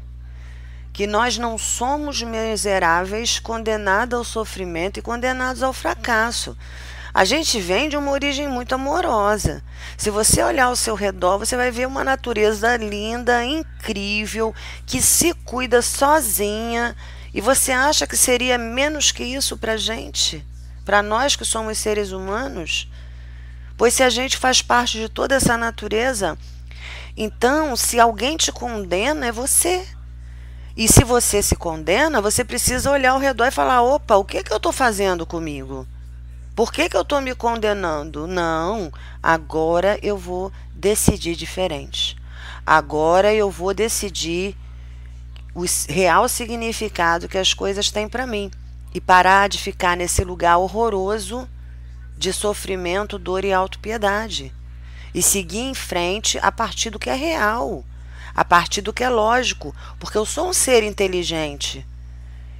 que 0.98 1.06
nós 1.06 1.38
não 1.38 1.56
somos 1.56 2.20
miseráveis 2.24 3.38
condenados 3.38 4.18
ao 4.18 4.24
sofrimento 4.24 4.98
e 4.98 5.00
condenados 5.00 5.62
ao 5.62 5.72
fracasso. 5.72 6.58
A 7.14 7.24
gente 7.24 7.60
vem 7.60 7.88
de 7.88 7.96
uma 7.96 8.10
origem 8.10 8.48
muito 8.48 8.74
amorosa. 8.74 9.62
Se 9.96 10.10
você 10.10 10.42
olhar 10.42 10.64
ao 10.64 10.74
seu 10.74 10.96
redor, 10.96 11.38
você 11.38 11.54
vai 11.54 11.70
ver 11.70 11.86
uma 11.86 12.02
natureza 12.02 12.76
linda, 12.76 13.44
incrível, 13.44 14.52
que 14.84 15.00
se 15.00 15.32
cuida 15.44 15.82
sozinha. 15.82 16.96
E 17.32 17.40
você 17.40 17.70
acha 17.70 18.04
que 18.04 18.16
seria 18.16 18.58
menos 18.58 19.12
que 19.12 19.22
isso 19.22 19.56
para 19.56 19.76
gente? 19.76 20.44
para 20.84 21.00
nós 21.00 21.36
que 21.36 21.44
somos 21.44 21.78
seres 21.78 22.10
humanos, 22.10 22.90
pois 23.76 23.94
se 23.94 24.02
a 24.02 24.10
gente 24.10 24.36
faz 24.36 24.62
parte 24.62 24.98
de 24.98 25.08
toda 25.08 25.36
essa 25.36 25.56
natureza, 25.56 26.36
então 27.16 27.76
se 27.76 28.00
alguém 28.00 28.36
te 28.36 28.50
condena, 28.50 29.26
é 29.26 29.30
você. 29.30 29.86
E 30.78 30.86
se 30.86 31.02
você 31.02 31.42
se 31.42 31.56
condena, 31.56 32.22
você 32.22 32.44
precisa 32.44 32.88
olhar 32.92 33.10
ao 33.10 33.18
redor 33.18 33.46
e 33.46 33.50
falar: 33.50 33.82
opa, 33.82 34.14
o 34.14 34.24
que, 34.24 34.44
que 34.44 34.52
eu 34.52 34.58
estou 34.58 34.70
fazendo 34.70 35.26
comigo? 35.26 35.84
Por 36.54 36.72
que, 36.72 36.88
que 36.88 36.96
eu 36.96 37.02
estou 37.02 37.20
me 37.20 37.34
condenando? 37.34 38.28
Não, 38.28 38.92
agora 39.20 39.98
eu 40.00 40.16
vou 40.16 40.52
decidir 40.72 41.34
diferente. 41.34 42.16
Agora 42.64 43.34
eu 43.34 43.50
vou 43.50 43.74
decidir 43.74 44.56
o 45.52 45.64
real 45.88 46.28
significado 46.28 47.28
que 47.28 47.38
as 47.38 47.52
coisas 47.52 47.90
têm 47.90 48.08
para 48.08 48.24
mim 48.24 48.48
e 48.94 49.00
parar 49.00 49.48
de 49.48 49.58
ficar 49.58 49.96
nesse 49.96 50.22
lugar 50.22 50.58
horroroso 50.58 51.48
de 52.16 52.32
sofrimento, 52.32 53.18
dor 53.18 53.44
e 53.44 53.52
autopiedade. 53.52 54.54
E 55.12 55.22
seguir 55.22 55.62
em 55.62 55.74
frente 55.74 56.38
a 56.40 56.52
partir 56.52 56.90
do 56.90 57.00
que 57.00 57.10
é 57.10 57.14
real, 57.14 57.84
a 58.38 58.44
partir 58.44 58.82
do 58.82 58.92
que 58.92 59.02
é 59.02 59.08
lógico, 59.08 59.74
porque 59.98 60.16
eu 60.16 60.24
sou 60.24 60.50
um 60.50 60.52
ser 60.52 60.84
inteligente. 60.84 61.84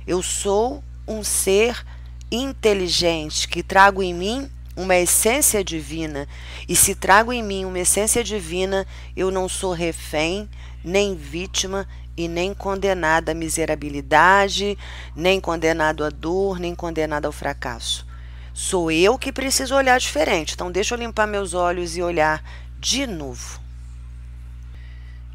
Eu 0.04 0.20
sou 0.24 0.82
um 1.06 1.22
ser 1.22 1.86
inteligente 2.32 3.46
que 3.46 3.62
trago 3.62 4.02
em 4.02 4.12
mim 4.12 4.50
uma 4.74 4.96
essência 4.96 5.62
divina. 5.62 6.26
E 6.68 6.74
se 6.74 6.96
trago 6.96 7.32
em 7.32 7.44
mim 7.44 7.64
uma 7.64 7.78
essência 7.78 8.24
divina, 8.24 8.84
eu 9.16 9.30
não 9.30 9.48
sou 9.48 9.72
refém, 9.72 10.50
nem 10.82 11.14
vítima 11.14 11.86
e 12.16 12.26
nem 12.26 12.52
condenado 12.52 13.28
à 13.28 13.34
miserabilidade, 13.34 14.76
nem 15.14 15.40
condenado 15.40 16.02
à 16.02 16.10
dor, 16.10 16.58
nem 16.58 16.74
condenado 16.74 17.26
ao 17.26 17.32
fracasso. 17.32 18.04
Sou 18.52 18.90
eu 18.90 19.16
que 19.16 19.30
preciso 19.30 19.76
olhar 19.76 20.00
diferente. 20.00 20.54
Então 20.54 20.72
deixa 20.72 20.96
eu 20.96 20.98
limpar 20.98 21.28
meus 21.28 21.54
olhos 21.54 21.96
e 21.96 22.02
olhar 22.02 22.42
de 22.80 23.06
novo. 23.06 23.67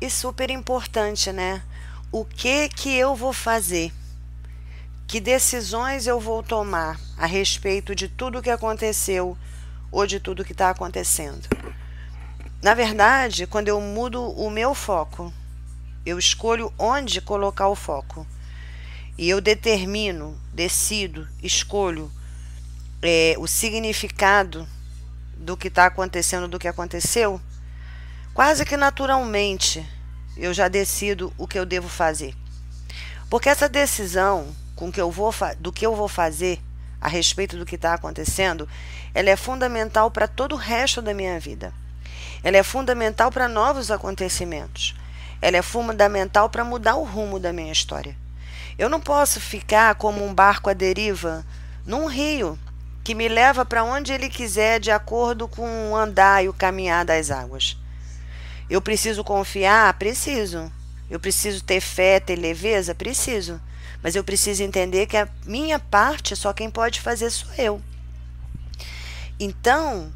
E 0.03 0.09
super 0.09 0.49
importante, 0.49 1.31
né? 1.31 1.63
O 2.11 2.25
que 2.25 2.67
que 2.67 2.93
eu 2.93 3.15
vou 3.15 3.31
fazer? 3.31 3.89
Que 5.07 5.21
decisões 5.21 6.07
eu 6.07 6.19
vou 6.19 6.43
tomar 6.43 6.99
a 7.17 7.25
respeito 7.25 7.95
de 7.95 8.09
tudo 8.09 8.41
que 8.41 8.49
aconteceu 8.49 9.37
ou 9.89 10.05
de 10.05 10.19
tudo 10.19 10.43
que 10.43 10.51
está 10.51 10.69
acontecendo? 10.69 11.47
Na 12.61 12.73
verdade, 12.73 13.47
quando 13.47 13.69
eu 13.69 13.79
mudo 13.79 14.29
o 14.31 14.49
meu 14.49 14.75
foco, 14.75 15.31
eu 16.05 16.19
escolho 16.19 16.73
onde 16.77 17.21
colocar 17.21 17.69
o 17.69 17.75
foco. 17.75 18.27
E 19.17 19.29
eu 19.29 19.39
determino, 19.39 20.37
decido, 20.53 21.29
escolho 21.41 22.11
é, 23.01 23.35
o 23.39 23.47
significado 23.47 24.67
do 25.37 25.55
que 25.55 25.69
está 25.69 25.85
acontecendo, 25.85 26.49
do 26.49 26.59
que 26.59 26.67
aconteceu. 26.67 27.39
Quase 28.33 28.65
que 28.65 28.75
naturalmente 28.75 29.87
eu 30.37 30.53
já 30.53 30.67
decido 30.67 31.33
o 31.37 31.47
que 31.47 31.57
eu 31.57 31.65
devo 31.65 31.89
fazer. 31.89 32.35
Porque 33.29 33.49
essa 33.49 33.69
decisão 33.69 34.47
com 34.75 34.91
que 34.91 35.01
eu 35.01 35.09
vou 35.09 35.33
do 35.59 35.71
que 35.71 35.85
eu 35.85 35.95
vou 35.95 36.07
fazer 36.07 36.59
a 36.99 37.07
respeito 37.07 37.57
do 37.57 37.65
que 37.65 37.75
está 37.75 37.93
acontecendo, 37.93 38.67
ela 39.13 39.29
é 39.29 39.35
fundamental 39.35 40.09
para 40.09 40.27
todo 40.27 40.53
o 40.53 40.57
resto 40.57 41.01
da 41.01 41.13
minha 41.13 41.39
vida. 41.39 41.73
Ela 42.43 42.57
é 42.57 42.63
fundamental 42.63 43.31
para 43.31 43.47
novos 43.47 43.91
acontecimentos. 43.91 44.95
Ela 45.41 45.57
é 45.57 45.61
fundamental 45.61 46.49
para 46.49 46.63
mudar 46.63 46.95
o 46.95 47.03
rumo 47.03 47.39
da 47.39 47.51
minha 47.51 47.71
história. 47.71 48.15
Eu 48.77 48.89
não 48.89 48.99
posso 48.99 49.39
ficar 49.39 49.95
como 49.95 50.25
um 50.25 50.33
barco 50.33 50.69
à 50.69 50.73
deriva 50.73 51.45
num 51.85 52.05
rio 52.05 52.57
que 53.03 53.13
me 53.13 53.27
leva 53.27 53.65
para 53.65 53.83
onde 53.83 54.13
ele 54.13 54.29
quiser 54.29 54.79
de 54.79 54.89
acordo 54.89 55.47
com 55.47 55.91
o 55.91 55.95
andar 55.95 56.43
e 56.43 56.49
o 56.49 56.53
caminhar 56.53 57.03
das 57.03 57.29
águas. 57.29 57.77
Eu 58.73 58.81
preciso 58.81 59.23
confiar? 59.23 59.93
Preciso. 59.99 60.71
Eu 61.07 61.19
preciso 61.19 61.63
ter 61.63 61.79
fé, 61.79 62.19
ter 62.19 62.35
leveza? 62.35 62.95
Preciso. 62.95 63.61
Mas 64.01 64.15
eu 64.15 64.23
preciso 64.23 64.63
entender 64.63 65.05
que 65.05 65.15
a 65.15 65.29
minha 65.45 65.77
parte 65.77 66.35
só 66.35 66.51
quem 66.51 66.71
pode 66.71 66.99
fazer 66.99 67.29
sou 67.29 67.53
eu. 67.55 67.79
Então, 69.39 70.11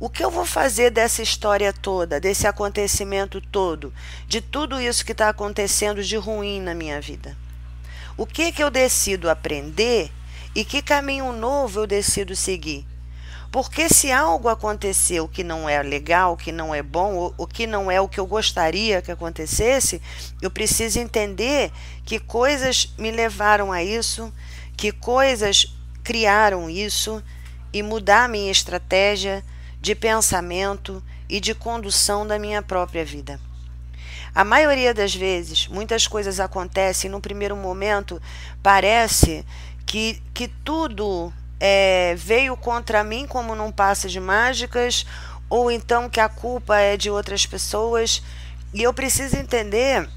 o 0.00 0.10
que 0.10 0.24
eu 0.24 0.28
vou 0.28 0.44
fazer 0.44 0.90
dessa 0.90 1.22
história 1.22 1.72
toda, 1.72 2.18
desse 2.18 2.48
acontecimento 2.48 3.40
todo, 3.40 3.94
de 4.26 4.40
tudo 4.40 4.80
isso 4.80 5.04
que 5.04 5.12
está 5.12 5.28
acontecendo 5.28 6.02
de 6.02 6.16
ruim 6.16 6.60
na 6.60 6.74
minha 6.74 7.00
vida? 7.00 7.36
O 8.16 8.26
que, 8.26 8.50
que 8.50 8.60
eu 8.60 8.72
decido 8.72 9.30
aprender 9.30 10.10
e 10.52 10.64
que 10.64 10.82
caminho 10.82 11.32
novo 11.32 11.78
eu 11.78 11.86
decido 11.86 12.34
seguir? 12.34 12.84
Porque 13.50 13.88
se 13.88 14.12
algo 14.12 14.48
aconteceu 14.48 15.26
que 15.26 15.42
não 15.42 15.68
é 15.68 15.82
legal, 15.82 16.36
que 16.36 16.52
não 16.52 16.72
é 16.72 16.82
bom, 16.82 17.34
o 17.36 17.46
que 17.46 17.66
não 17.66 17.90
é 17.90 18.00
o 18.00 18.08
que 18.08 18.20
eu 18.20 18.26
gostaria 18.26 19.02
que 19.02 19.10
acontecesse, 19.10 20.00
eu 20.40 20.50
preciso 20.50 21.00
entender 21.00 21.72
que 22.04 22.20
coisas 22.20 22.94
me 22.96 23.10
levaram 23.10 23.72
a 23.72 23.82
isso, 23.82 24.32
que 24.76 24.92
coisas 24.92 25.66
criaram 26.04 26.70
isso 26.70 27.22
e 27.72 27.82
mudar 27.82 28.28
minha 28.28 28.52
estratégia 28.52 29.44
de 29.80 29.96
pensamento 29.96 31.02
e 31.28 31.40
de 31.40 31.52
condução 31.52 32.24
da 32.24 32.38
minha 32.38 32.62
própria 32.62 33.04
vida. 33.04 33.40
A 34.32 34.44
maioria 34.44 34.94
das 34.94 35.12
vezes, 35.12 35.66
muitas 35.66 36.06
coisas 36.06 36.38
acontecem 36.38 37.10
no 37.10 37.20
primeiro 37.20 37.56
momento 37.56 38.22
parece 38.62 39.44
que, 39.84 40.22
que 40.32 40.46
tudo 40.46 41.32
é, 41.60 42.14
veio 42.16 42.56
contra 42.56 43.04
mim 43.04 43.26
como 43.26 43.54
num 43.54 43.70
passe 43.70 44.08
de 44.08 44.18
mágicas, 44.18 45.06
ou 45.48 45.70
então 45.70 46.08
que 46.08 46.18
a 46.18 46.28
culpa 46.28 46.78
é 46.78 46.96
de 46.96 47.10
outras 47.10 47.44
pessoas. 47.44 48.22
E 48.72 48.82
eu 48.82 48.94
preciso 48.94 49.36
entender 49.36 50.08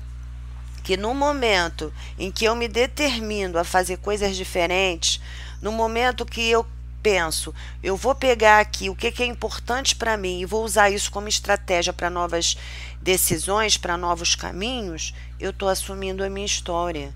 que 0.83 0.95
no 0.95 1.13
momento 1.13 1.93
em 2.17 2.31
que 2.31 2.45
eu 2.45 2.55
me 2.55 2.67
determino 2.67 3.59
a 3.59 3.63
fazer 3.63 3.97
coisas 3.97 4.35
diferentes, 4.35 5.19
no 5.61 5.71
momento 5.71 6.25
que 6.25 6.49
eu 6.49 6.65
penso, 7.01 7.53
eu 7.81 7.97
vou 7.97 8.15
pegar 8.15 8.59
aqui 8.59 8.89
o 8.89 8.95
que, 8.95 9.11
que 9.11 9.23
é 9.23 9.25
importante 9.25 9.95
para 9.95 10.15
mim 10.15 10.39
e 10.39 10.45
vou 10.45 10.63
usar 10.63 10.89
isso 10.89 11.11
como 11.11 11.27
estratégia 11.27 11.91
para 11.91 12.09
novas 12.09 12.57
decisões, 13.01 13.75
para 13.75 13.97
novos 13.97 14.35
caminhos, 14.35 15.13
eu 15.39 15.49
estou 15.49 15.67
assumindo 15.67 16.23
a 16.23 16.29
minha 16.29 16.45
história. 16.45 17.13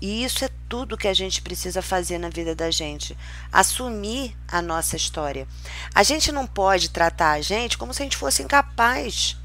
E 0.00 0.24
isso 0.24 0.44
é 0.44 0.50
tudo 0.68 0.96
que 0.96 1.08
a 1.08 1.14
gente 1.14 1.42
precisa 1.42 1.82
fazer 1.82 2.18
na 2.18 2.28
vida 2.28 2.54
da 2.54 2.70
gente. 2.70 3.16
Assumir 3.52 4.36
a 4.46 4.62
nossa 4.62 4.96
história. 4.96 5.46
A 5.94 6.02
gente 6.02 6.30
não 6.30 6.46
pode 6.46 6.90
tratar 6.90 7.32
a 7.32 7.40
gente 7.40 7.76
como 7.76 7.92
se 7.92 8.02
a 8.02 8.04
gente 8.04 8.16
fosse 8.16 8.42
incapaz. 8.42 9.36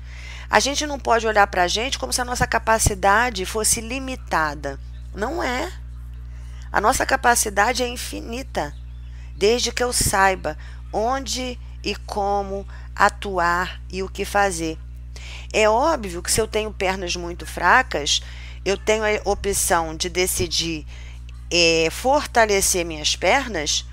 A 0.49 0.59
gente 0.59 0.85
não 0.85 0.99
pode 0.99 1.25
olhar 1.25 1.47
para 1.47 1.63
a 1.63 1.67
gente 1.67 1.97
como 1.97 2.13
se 2.13 2.21
a 2.21 2.25
nossa 2.25 2.45
capacidade 2.45 3.45
fosse 3.45 3.81
limitada. 3.81 4.79
Não 5.15 5.41
é. 5.41 5.71
A 6.71 6.79
nossa 6.79 7.05
capacidade 7.05 7.81
é 7.81 7.87
infinita 7.87 8.75
desde 9.35 9.71
que 9.71 9.83
eu 9.83 9.91
saiba 9.91 10.57
onde 10.91 11.59
e 11.83 11.95
como 11.95 12.67
atuar 12.95 13.81
e 13.91 14.03
o 14.03 14.09
que 14.09 14.23
fazer. 14.23 14.77
É 15.51 15.67
óbvio 15.67 16.21
que 16.21 16.31
se 16.31 16.39
eu 16.39 16.47
tenho 16.47 16.71
pernas 16.71 17.15
muito 17.15 17.45
fracas, 17.45 18.21
eu 18.65 18.77
tenho 18.77 19.03
a 19.03 19.29
opção 19.29 19.95
de 19.95 20.09
decidir 20.09 20.85
é, 21.51 21.87
fortalecer 21.91 22.85
minhas 22.85 23.15
pernas 23.15 23.85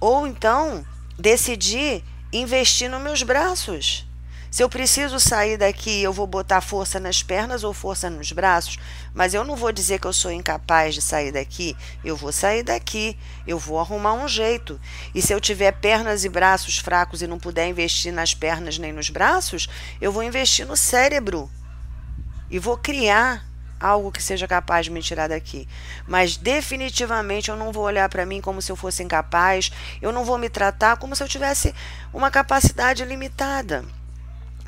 ou 0.00 0.26
então 0.26 0.84
decidir 1.18 2.04
investir 2.32 2.88
nos 2.88 3.02
meus 3.02 3.22
braços. 3.22 4.06
Se 4.50 4.62
eu 4.62 4.68
preciso 4.68 5.20
sair 5.20 5.58
daqui, 5.58 6.00
eu 6.00 6.12
vou 6.12 6.26
botar 6.26 6.62
força 6.62 6.98
nas 6.98 7.22
pernas 7.22 7.64
ou 7.64 7.74
força 7.74 8.08
nos 8.08 8.32
braços, 8.32 8.78
mas 9.12 9.34
eu 9.34 9.44
não 9.44 9.54
vou 9.54 9.70
dizer 9.70 10.00
que 10.00 10.06
eu 10.06 10.12
sou 10.12 10.32
incapaz 10.32 10.94
de 10.94 11.02
sair 11.02 11.30
daqui. 11.30 11.76
Eu 12.02 12.16
vou 12.16 12.32
sair 12.32 12.62
daqui, 12.62 13.16
eu 13.46 13.58
vou 13.58 13.78
arrumar 13.78 14.14
um 14.14 14.26
jeito. 14.26 14.80
E 15.14 15.20
se 15.20 15.34
eu 15.34 15.40
tiver 15.40 15.72
pernas 15.72 16.24
e 16.24 16.30
braços 16.30 16.78
fracos 16.78 17.20
e 17.20 17.26
não 17.26 17.38
puder 17.38 17.68
investir 17.68 18.10
nas 18.10 18.32
pernas 18.32 18.78
nem 18.78 18.90
nos 18.90 19.10
braços, 19.10 19.68
eu 20.00 20.10
vou 20.10 20.22
investir 20.22 20.66
no 20.66 20.76
cérebro 20.76 21.50
e 22.50 22.58
vou 22.58 22.78
criar 22.78 23.47
algo 23.80 24.12
que 24.12 24.22
seja 24.22 24.46
capaz 24.46 24.86
de 24.86 24.92
me 24.92 25.02
tirar 25.02 25.28
daqui. 25.28 25.68
Mas 26.06 26.36
definitivamente 26.36 27.50
eu 27.50 27.56
não 27.56 27.72
vou 27.72 27.84
olhar 27.84 28.08
para 28.08 28.26
mim 28.26 28.40
como 28.40 28.62
se 28.62 28.72
eu 28.72 28.76
fosse 28.76 29.02
incapaz, 29.02 29.70
eu 30.00 30.12
não 30.12 30.24
vou 30.24 30.38
me 30.38 30.48
tratar 30.48 30.96
como 30.96 31.14
se 31.14 31.22
eu 31.22 31.28
tivesse 31.28 31.74
uma 32.12 32.30
capacidade 32.30 33.04
limitada 33.04 33.84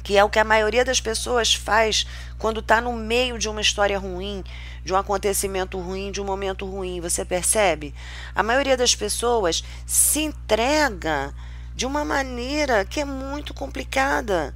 que 0.02 0.16
é 0.16 0.24
o 0.24 0.30
que 0.30 0.38
a 0.38 0.44
maioria 0.44 0.84
das 0.84 1.00
pessoas 1.00 1.54
faz 1.54 2.06
quando 2.38 2.60
está 2.60 2.80
no 2.80 2.92
meio 2.92 3.38
de 3.38 3.48
uma 3.48 3.60
história 3.60 3.98
ruim, 3.98 4.42
de 4.84 4.92
um 4.92 4.96
acontecimento 4.96 5.78
ruim, 5.78 6.10
de 6.10 6.20
um 6.20 6.24
momento 6.24 6.64
ruim. 6.66 7.00
Você 7.00 7.24
percebe? 7.24 7.94
A 8.34 8.42
maioria 8.42 8.76
das 8.76 8.94
pessoas 8.94 9.62
se 9.86 10.20
entrega 10.22 11.34
de 11.74 11.86
uma 11.86 12.04
maneira 12.04 12.84
que 12.84 13.00
é 13.00 13.04
muito 13.04 13.52
complicada. 13.52 14.54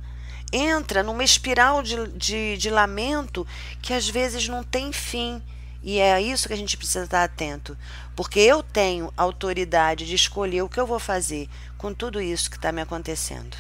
Entra 0.57 1.03
numa 1.03 1.25
espiral 1.25 1.83
de, 1.83 2.07
de, 2.11 2.57
de 2.57 2.71
lamento 2.71 3.45
que 3.83 3.93
às 3.93 4.09
vezes 4.09 4.47
não 4.47 4.63
tem 4.63 4.93
fim. 4.93 5.43
E 5.83 5.99
é 5.99 6.21
isso 6.23 6.47
que 6.47 6.55
a 6.55 6.57
gente 6.57 6.77
precisa 6.77 7.05
estar 7.05 7.25
atento. 7.25 7.77
Porque 8.15 8.39
eu 8.39 8.63
tenho 8.63 9.13
autoridade 9.17 10.07
de 10.07 10.15
escolher 10.15 10.63
o 10.63 10.69
que 10.69 10.79
eu 10.79 10.87
vou 10.87 11.01
fazer 11.01 11.49
com 11.77 11.93
tudo 11.93 12.21
isso 12.21 12.49
que 12.49 12.57
está 12.57 12.71
me 12.71 12.81
acontecendo. 12.81 13.57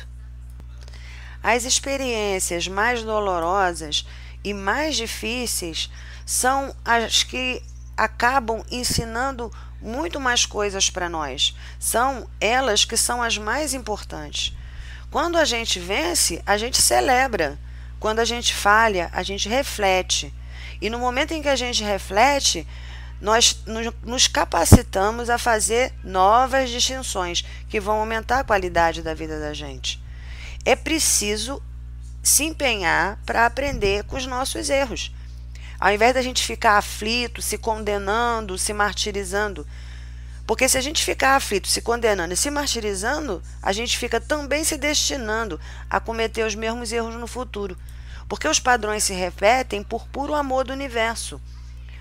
As 1.42 1.64
experiências 1.64 2.68
mais 2.68 3.02
dolorosas 3.02 4.06
e 4.44 4.54
mais 4.54 4.96
difíceis 4.96 5.90
são 6.24 6.74
as 6.84 7.24
que 7.24 7.60
acabam 7.96 8.64
ensinando 8.70 9.52
muito 9.80 10.20
mais 10.20 10.46
coisas 10.46 10.88
para 10.88 11.08
nós. 11.08 11.56
São 11.80 12.30
elas 12.40 12.84
que 12.84 12.96
são 12.96 13.20
as 13.20 13.36
mais 13.36 13.74
importantes. 13.74 14.56
Quando 15.14 15.38
a 15.38 15.44
gente 15.44 15.78
vence, 15.78 16.42
a 16.44 16.58
gente 16.58 16.82
celebra. 16.82 17.56
Quando 18.00 18.18
a 18.18 18.24
gente 18.24 18.52
falha, 18.52 19.08
a 19.12 19.22
gente 19.22 19.48
reflete. 19.48 20.34
E 20.80 20.90
no 20.90 20.98
momento 20.98 21.32
em 21.32 21.40
que 21.40 21.48
a 21.48 21.54
gente 21.54 21.84
reflete, 21.84 22.66
nós 23.20 23.62
nos 24.02 24.26
capacitamos 24.26 25.30
a 25.30 25.38
fazer 25.38 25.94
novas 26.02 26.68
distinções 26.68 27.44
que 27.68 27.78
vão 27.78 28.00
aumentar 28.00 28.40
a 28.40 28.44
qualidade 28.44 29.02
da 29.02 29.14
vida 29.14 29.38
da 29.38 29.54
gente 29.54 30.02
é 30.64 30.74
preciso 30.74 31.62
se 32.22 32.44
empenhar 32.44 33.18
para 33.26 33.44
aprender 33.44 34.02
com 34.04 34.16
os 34.16 34.26
nossos 34.26 34.70
erros. 34.70 35.12
Ao 35.78 35.92
invés 35.92 36.14
da 36.14 36.22
gente 36.22 36.42
ficar 36.42 36.78
aflito, 36.78 37.42
se 37.42 37.58
condenando, 37.58 38.56
se 38.56 38.72
martirizando. 38.72 39.64
Porque 40.46 40.68
se 40.68 40.76
a 40.76 40.80
gente 40.80 41.02
ficar 41.02 41.36
aflito, 41.36 41.68
se 41.68 41.80
condenando 41.80 42.34
e 42.34 42.36
se 42.36 42.50
martirizando, 42.50 43.42
a 43.62 43.72
gente 43.72 43.96
fica 43.96 44.20
também 44.20 44.62
se 44.62 44.76
destinando 44.76 45.58
a 45.88 45.98
cometer 45.98 46.46
os 46.46 46.54
mesmos 46.54 46.92
erros 46.92 47.14
no 47.14 47.26
futuro. 47.26 47.76
Porque 48.28 48.46
os 48.46 48.58
padrões 48.58 49.04
se 49.04 49.14
repetem 49.14 49.82
por 49.82 50.06
puro 50.08 50.34
amor 50.34 50.64
do 50.64 50.72
universo. 50.72 51.40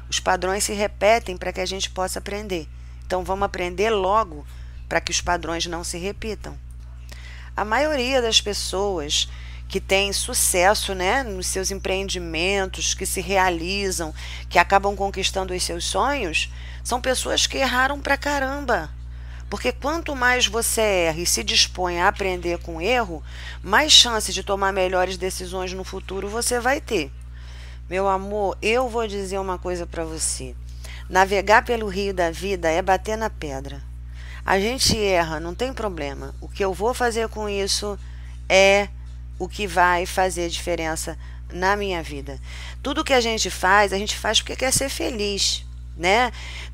Os 0.09 0.19
padrões 0.19 0.65
se 0.65 0.73
repetem 0.73 1.37
para 1.37 1.53
que 1.53 1.61
a 1.61 1.65
gente 1.65 1.89
possa 1.89 2.19
aprender. 2.19 2.67
Então 3.05 3.23
vamos 3.23 3.45
aprender 3.45 3.89
logo 3.89 4.45
para 4.89 4.99
que 4.99 5.11
os 5.11 5.21
padrões 5.21 5.65
não 5.65 5.83
se 5.83 5.97
repitam. 5.97 6.57
A 7.55 7.63
maioria 7.63 8.21
das 8.21 8.41
pessoas 8.41 9.29
que 9.73 9.81
têm 9.81 10.13
sucesso 10.13 10.93
né, 10.93 11.23
nos 11.23 11.47
seus 11.47 11.71
empreendimentos, 11.71 12.93
que 12.93 13.07
se 13.07 13.19
realizam, 13.19 14.13
que 14.47 14.59
acabam 14.59 14.95
conquistando 14.95 15.51
os 15.51 15.63
seus 15.63 15.85
sonhos, 15.85 16.53
são 16.83 17.01
pessoas 17.01 17.47
que 17.47 17.57
erraram 17.57 17.99
pra 17.99 18.15
caramba. 18.15 18.91
Porque 19.49 19.71
quanto 19.71 20.15
mais 20.15 20.45
você 20.45 20.79
erra 20.79 21.19
e 21.21 21.25
se 21.25 21.43
dispõe 21.43 21.99
a 21.99 22.07
aprender 22.07 22.59
com 22.59 22.79
erro, 22.79 23.23
mais 23.63 23.91
chances 23.91 24.35
de 24.35 24.43
tomar 24.43 24.71
melhores 24.71 25.17
decisões 25.17 25.73
no 25.73 25.83
futuro 25.83 26.29
você 26.29 26.59
vai 26.59 26.79
ter. 26.79 27.11
Meu 27.89 28.07
amor, 28.07 28.55
eu 28.61 28.87
vou 28.87 29.07
dizer 29.07 29.39
uma 29.39 29.57
coisa 29.57 29.87
para 29.87 30.05
você. 30.05 30.55
Navegar 31.09 31.65
pelo 31.65 31.87
rio 31.87 32.13
da 32.13 32.29
vida 32.29 32.69
é 32.69 32.79
bater 32.79 33.17
na 33.17 33.27
pedra. 33.27 33.81
A 34.45 34.59
gente 34.59 34.95
erra, 35.03 35.39
não 35.39 35.55
tem 35.55 35.73
problema. 35.73 36.35
O 36.39 36.47
que 36.47 36.63
eu 36.63 36.75
vou 36.75 36.93
fazer 36.93 37.27
com 37.27 37.49
isso 37.49 37.97
é 38.47 38.87
o 39.43 39.49
que 39.49 39.67
vai 39.67 40.05
fazer 40.05 40.49
diferença 40.49 41.17
na 41.51 41.75
minha 41.75 42.01
vida. 42.01 42.39
Tudo 42.81 43.03
que 43.03 43.13
a 43.13 43.21
gente 43.21 43.49
faz, 43.49 43.93
a 43.93 43.97
gente 43.97 44.17
faz 44.17 44.39
porque 44.39 44.55
quer 44.55 44.71
ser 44.71 44.89
feliz, 44.89 45.65
né? 45.97 46.31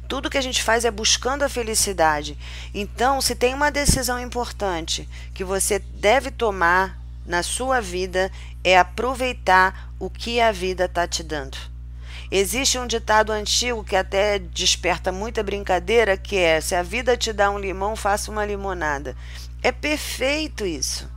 Tudo 0.08 0.29
que 0.29 0.38
a 0.38 0.41
gente 0.41 0.63
faz 0.63 0.86
é 0.86 0.91
buscando 0.91 1.43
a 1.43 1.49
felicidade. 1.49 2.38
Então, 2.73 3.21
se 3.21 3.36
tem 3.36 3.53
uma 3.53 3.71
decisão 3.71 4.19
importante 4.19 5.08
que 5.34 5.43
você 5.43 5.79
deve 5.79 6.32
tomar 6.32 6.97
na 7.25 7.43
sua 7.43 7.79
vida, 7.79 8.32
é 8.63 8.77
aproveitar 8.77 9.91
o 9.99 10.10
que 10.10 10.39
a 10.39 10.51
vida 10.51 10.86
está 10.86 11.08
te 11.08 11.21
dando. 11.21 11.58
Existe 12.32 12.77
um 12.77 12.86
ditado 12.86 13.32
antigo 13.32 13.84
que 13.84 13.95
até 13.95 14.38
desperta 14.38 15.12
muita 15.12 15.41
brincadeira, 15.41 16.15
que 16.15 16.38
é: 16.38 16.62
se 16.62 16.75
a 16.75 16.84
vida 16.84 17.17
te 17.17 17.34
dá 17.34 17.49
um 17.49 17.58
limão, 17.58 17.95
faça 17.95 18.32
uma 18.32 18.45
limonada. 18.45 19.15
É 19.62 19.71
perfeito 19.71 20.65
isso. 20.65 21.10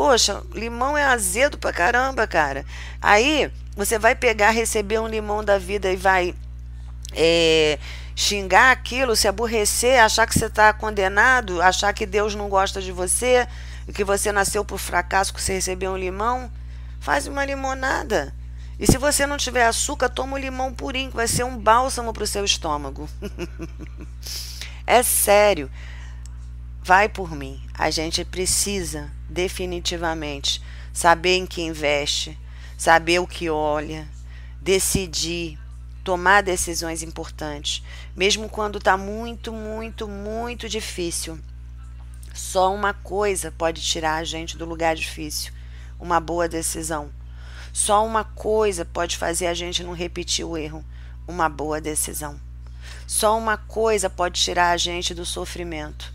Poxa, 0.00 0.42
limão 0.54 0.96
é 0.96 1.04
azedo 1.04 1.58
pra 1.58 1.74
caramba, 1.74 2.26
cara. 2.26 2.64
Aí 3.02 3.52
você 3.76 3.98
vai 3.98 4.14
pegar, 4.14 4.48
receber 4.48 4.98
um 4.98 5.06
limão 5.06 5.44
da 5.44 5.58
vida 5.58 5.92
e 5.92 5.96
vai 5.96 6.34
é, 7.12 7.78
xingar 8.16 8.70
aquilo, 8.70 9.14
se 9.14 9.28
aborrecer, 9.28 10.02
achar 10.02 10.26
que 10.26 10.32
você 10.32 10.46
está 10.46 10.72
condenado, 10.72 11.60
achar 11.60 11.92
que 11.92 12.06
Deus 12.06 12.34
não 12.34 12.48
gosta 12.48 12.80
de 12.80 12.90
você, 12.92 13.46
que 13.92 14.02
você 14.02 14.32
nasceu 14.32 14.64
por 14.64 14.78
fracasso, 14.78 15.34
que 15.34 15.42
você 15.42 15.52
recebeu 15.52 15.92
um 15.92 15.98
limão. 15.98 16.50
Faz 16.98 17.26
uma 17.26 17.44
limonada. 17.44 18.34
E 18.78 18.86
se 18.86 18.96
você 18.96 19.26
não 19.26 19.36
tiver 19.36 19.66
açúcar, 19.66 20.08
toma 20.08 20.36
o 20.36 20.40
limão 20.40 20.72
purinho, 20.72 21.10
que 21.10 21.16
vai 21.16 21.28
ser 21.28 21.44
um 21.44 21.58
bálsamo 21.58 22.10
para 22.14 22.24
o 22.24 22.26
seu 22.26 22.42
estômago. 22.42 23.06
é 24.86 25.02
sério. 25.02 25.70
Vai 26.82 27.08
por 27.08 27.34
mim. 27.34 27.60
A 27.74 27.90
gente 27.90 28.24
precisa, 28.24 29.10
definitivamente, 29.28 30.62
saber 30.92 31.36
em 31.36 31.46
que 31.46 31.62
investe, 31.62 32.38
saber 32.76 33.20
o 33.20 33.26
que 33.26 33.50
olha, 33.50 34.08
decidir, 34.60 35.58
tomar 36.02 36.42
decisões 36.42 37.02
importantes, 37.02 37.82
mesmo 38.16 38.48
quando 38.48 38.78
está 38.78 38.96
muito, 38.96 39.52
muito, 39.52 40.08
muito 40.08 40.68
difícil. 40.68 41.38
Só 42.32 42.74
uma 42.74 42.94
coisa 42.94 43.52
pode 43.52 43.82
tirar 43.82 44.16
a 44.16 44.24
gente 44.24 44.56
do 44.56 44.64
lugar 44.64 44.96
difícil: 44.96 45.52
uma 45.98 46.18
boa 46.18 46.48
decisão. 46.48 47.10
Só 47.72 48.04
uma 48.04 48.24
coisa 48.24 48.84
pode 48.84 49.16
fazer 49.16 49.46
a 49.46 49.54
gente 49.54 49.82
não 49.82 49.92
repetir 49.92 50.44
o 50.44 50.56
erro: 50.56 50.84
uma 51.28 51.48
boa 51.48 51.80
decisão. 51.80 52.40
Só 53.06 53.36
uma 53.36 53.56
coisa 53.56 54.08
pode 54.08 54.40
tirar 54.40 54.70
a 54.70 54.76
gente 54.76 55.12
do 55.12 55.26
sofrimento: 55.26 56.12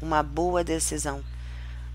uma 0.00 0.22
boa 0.22 0.64
decisão. 0.64 1.22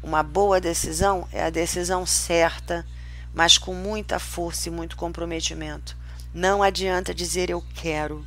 Uma 0.01 0.21
boa 0.21 0.61
decisão 0.61 1.27
é 1.31 1.43
a 1.43 1.49
decisão 1.49 2.05
certa, 2.05 2.85
mas 3.33 3.57
com 3.57 3.73
muita 3.73 4.19
força 4.19 4.69
e 4.69 4.71
muito 4.71 4.95
comprometimento. 4.95 5.97
Não 6.33 6.61
adianta 6.61 7.13
dizer 7.13 7.49
eu 7.49 7.63
quero. 7.73 8.25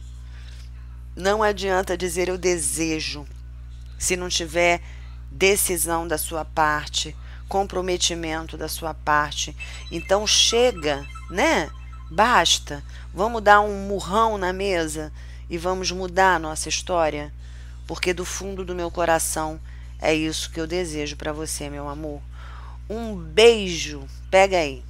Não 1.15 1.43
adianta 1.43 1.97
dizer 1.97 2.29
eu 2.29 2.37
desejo. 2.37 3.27
Se 3.99 4.17
não 4.17 4.29
tiver 4.29 4.81
decisão 5.31 6.07
da 6.07 6.19
sua 6.19 6.45
parte, 6.45 7.17
comprometimento 7.49 8.57
da 8.57 8.69
sua 8.69 8.93
parte. 8.93 9.57
Então 9.91 10.27
chega, 10.27 11.07
né? 11.31 11.71
Basta. 12.11 12.83
Vamos 13.13 13.43
dar 13.43 13.61
um 13.61 13.87
murrão 13.87 14.39
na 14.39 14.53
mesa 14.53 15.13
e 15.49 15.57
vamos 15.57 15.91
mudar 15.91 16.37
a 16.37 16.39
nossa 16.39 16.69
história, 16.69 17.33
porque 17.87 18.13
do 18.13 18.25
fundo 18.25 18.65
do 18.65 18.75
meu 18.75 18.91
coração 18.91 19.61
é 20.01 20.15
isso 20.15 20.51
que 20.51 20.61
eu 20.61 20.67
desejo 20.67 21.17
para 21.17 21.33
você, 21.33 21.69
meu 21.69 21.89
amor. 21.89 22.21
Um 22.89 23.17
beijo. 23.17 24.07
Pega 24.31 24.59
aí. 24.59 24.83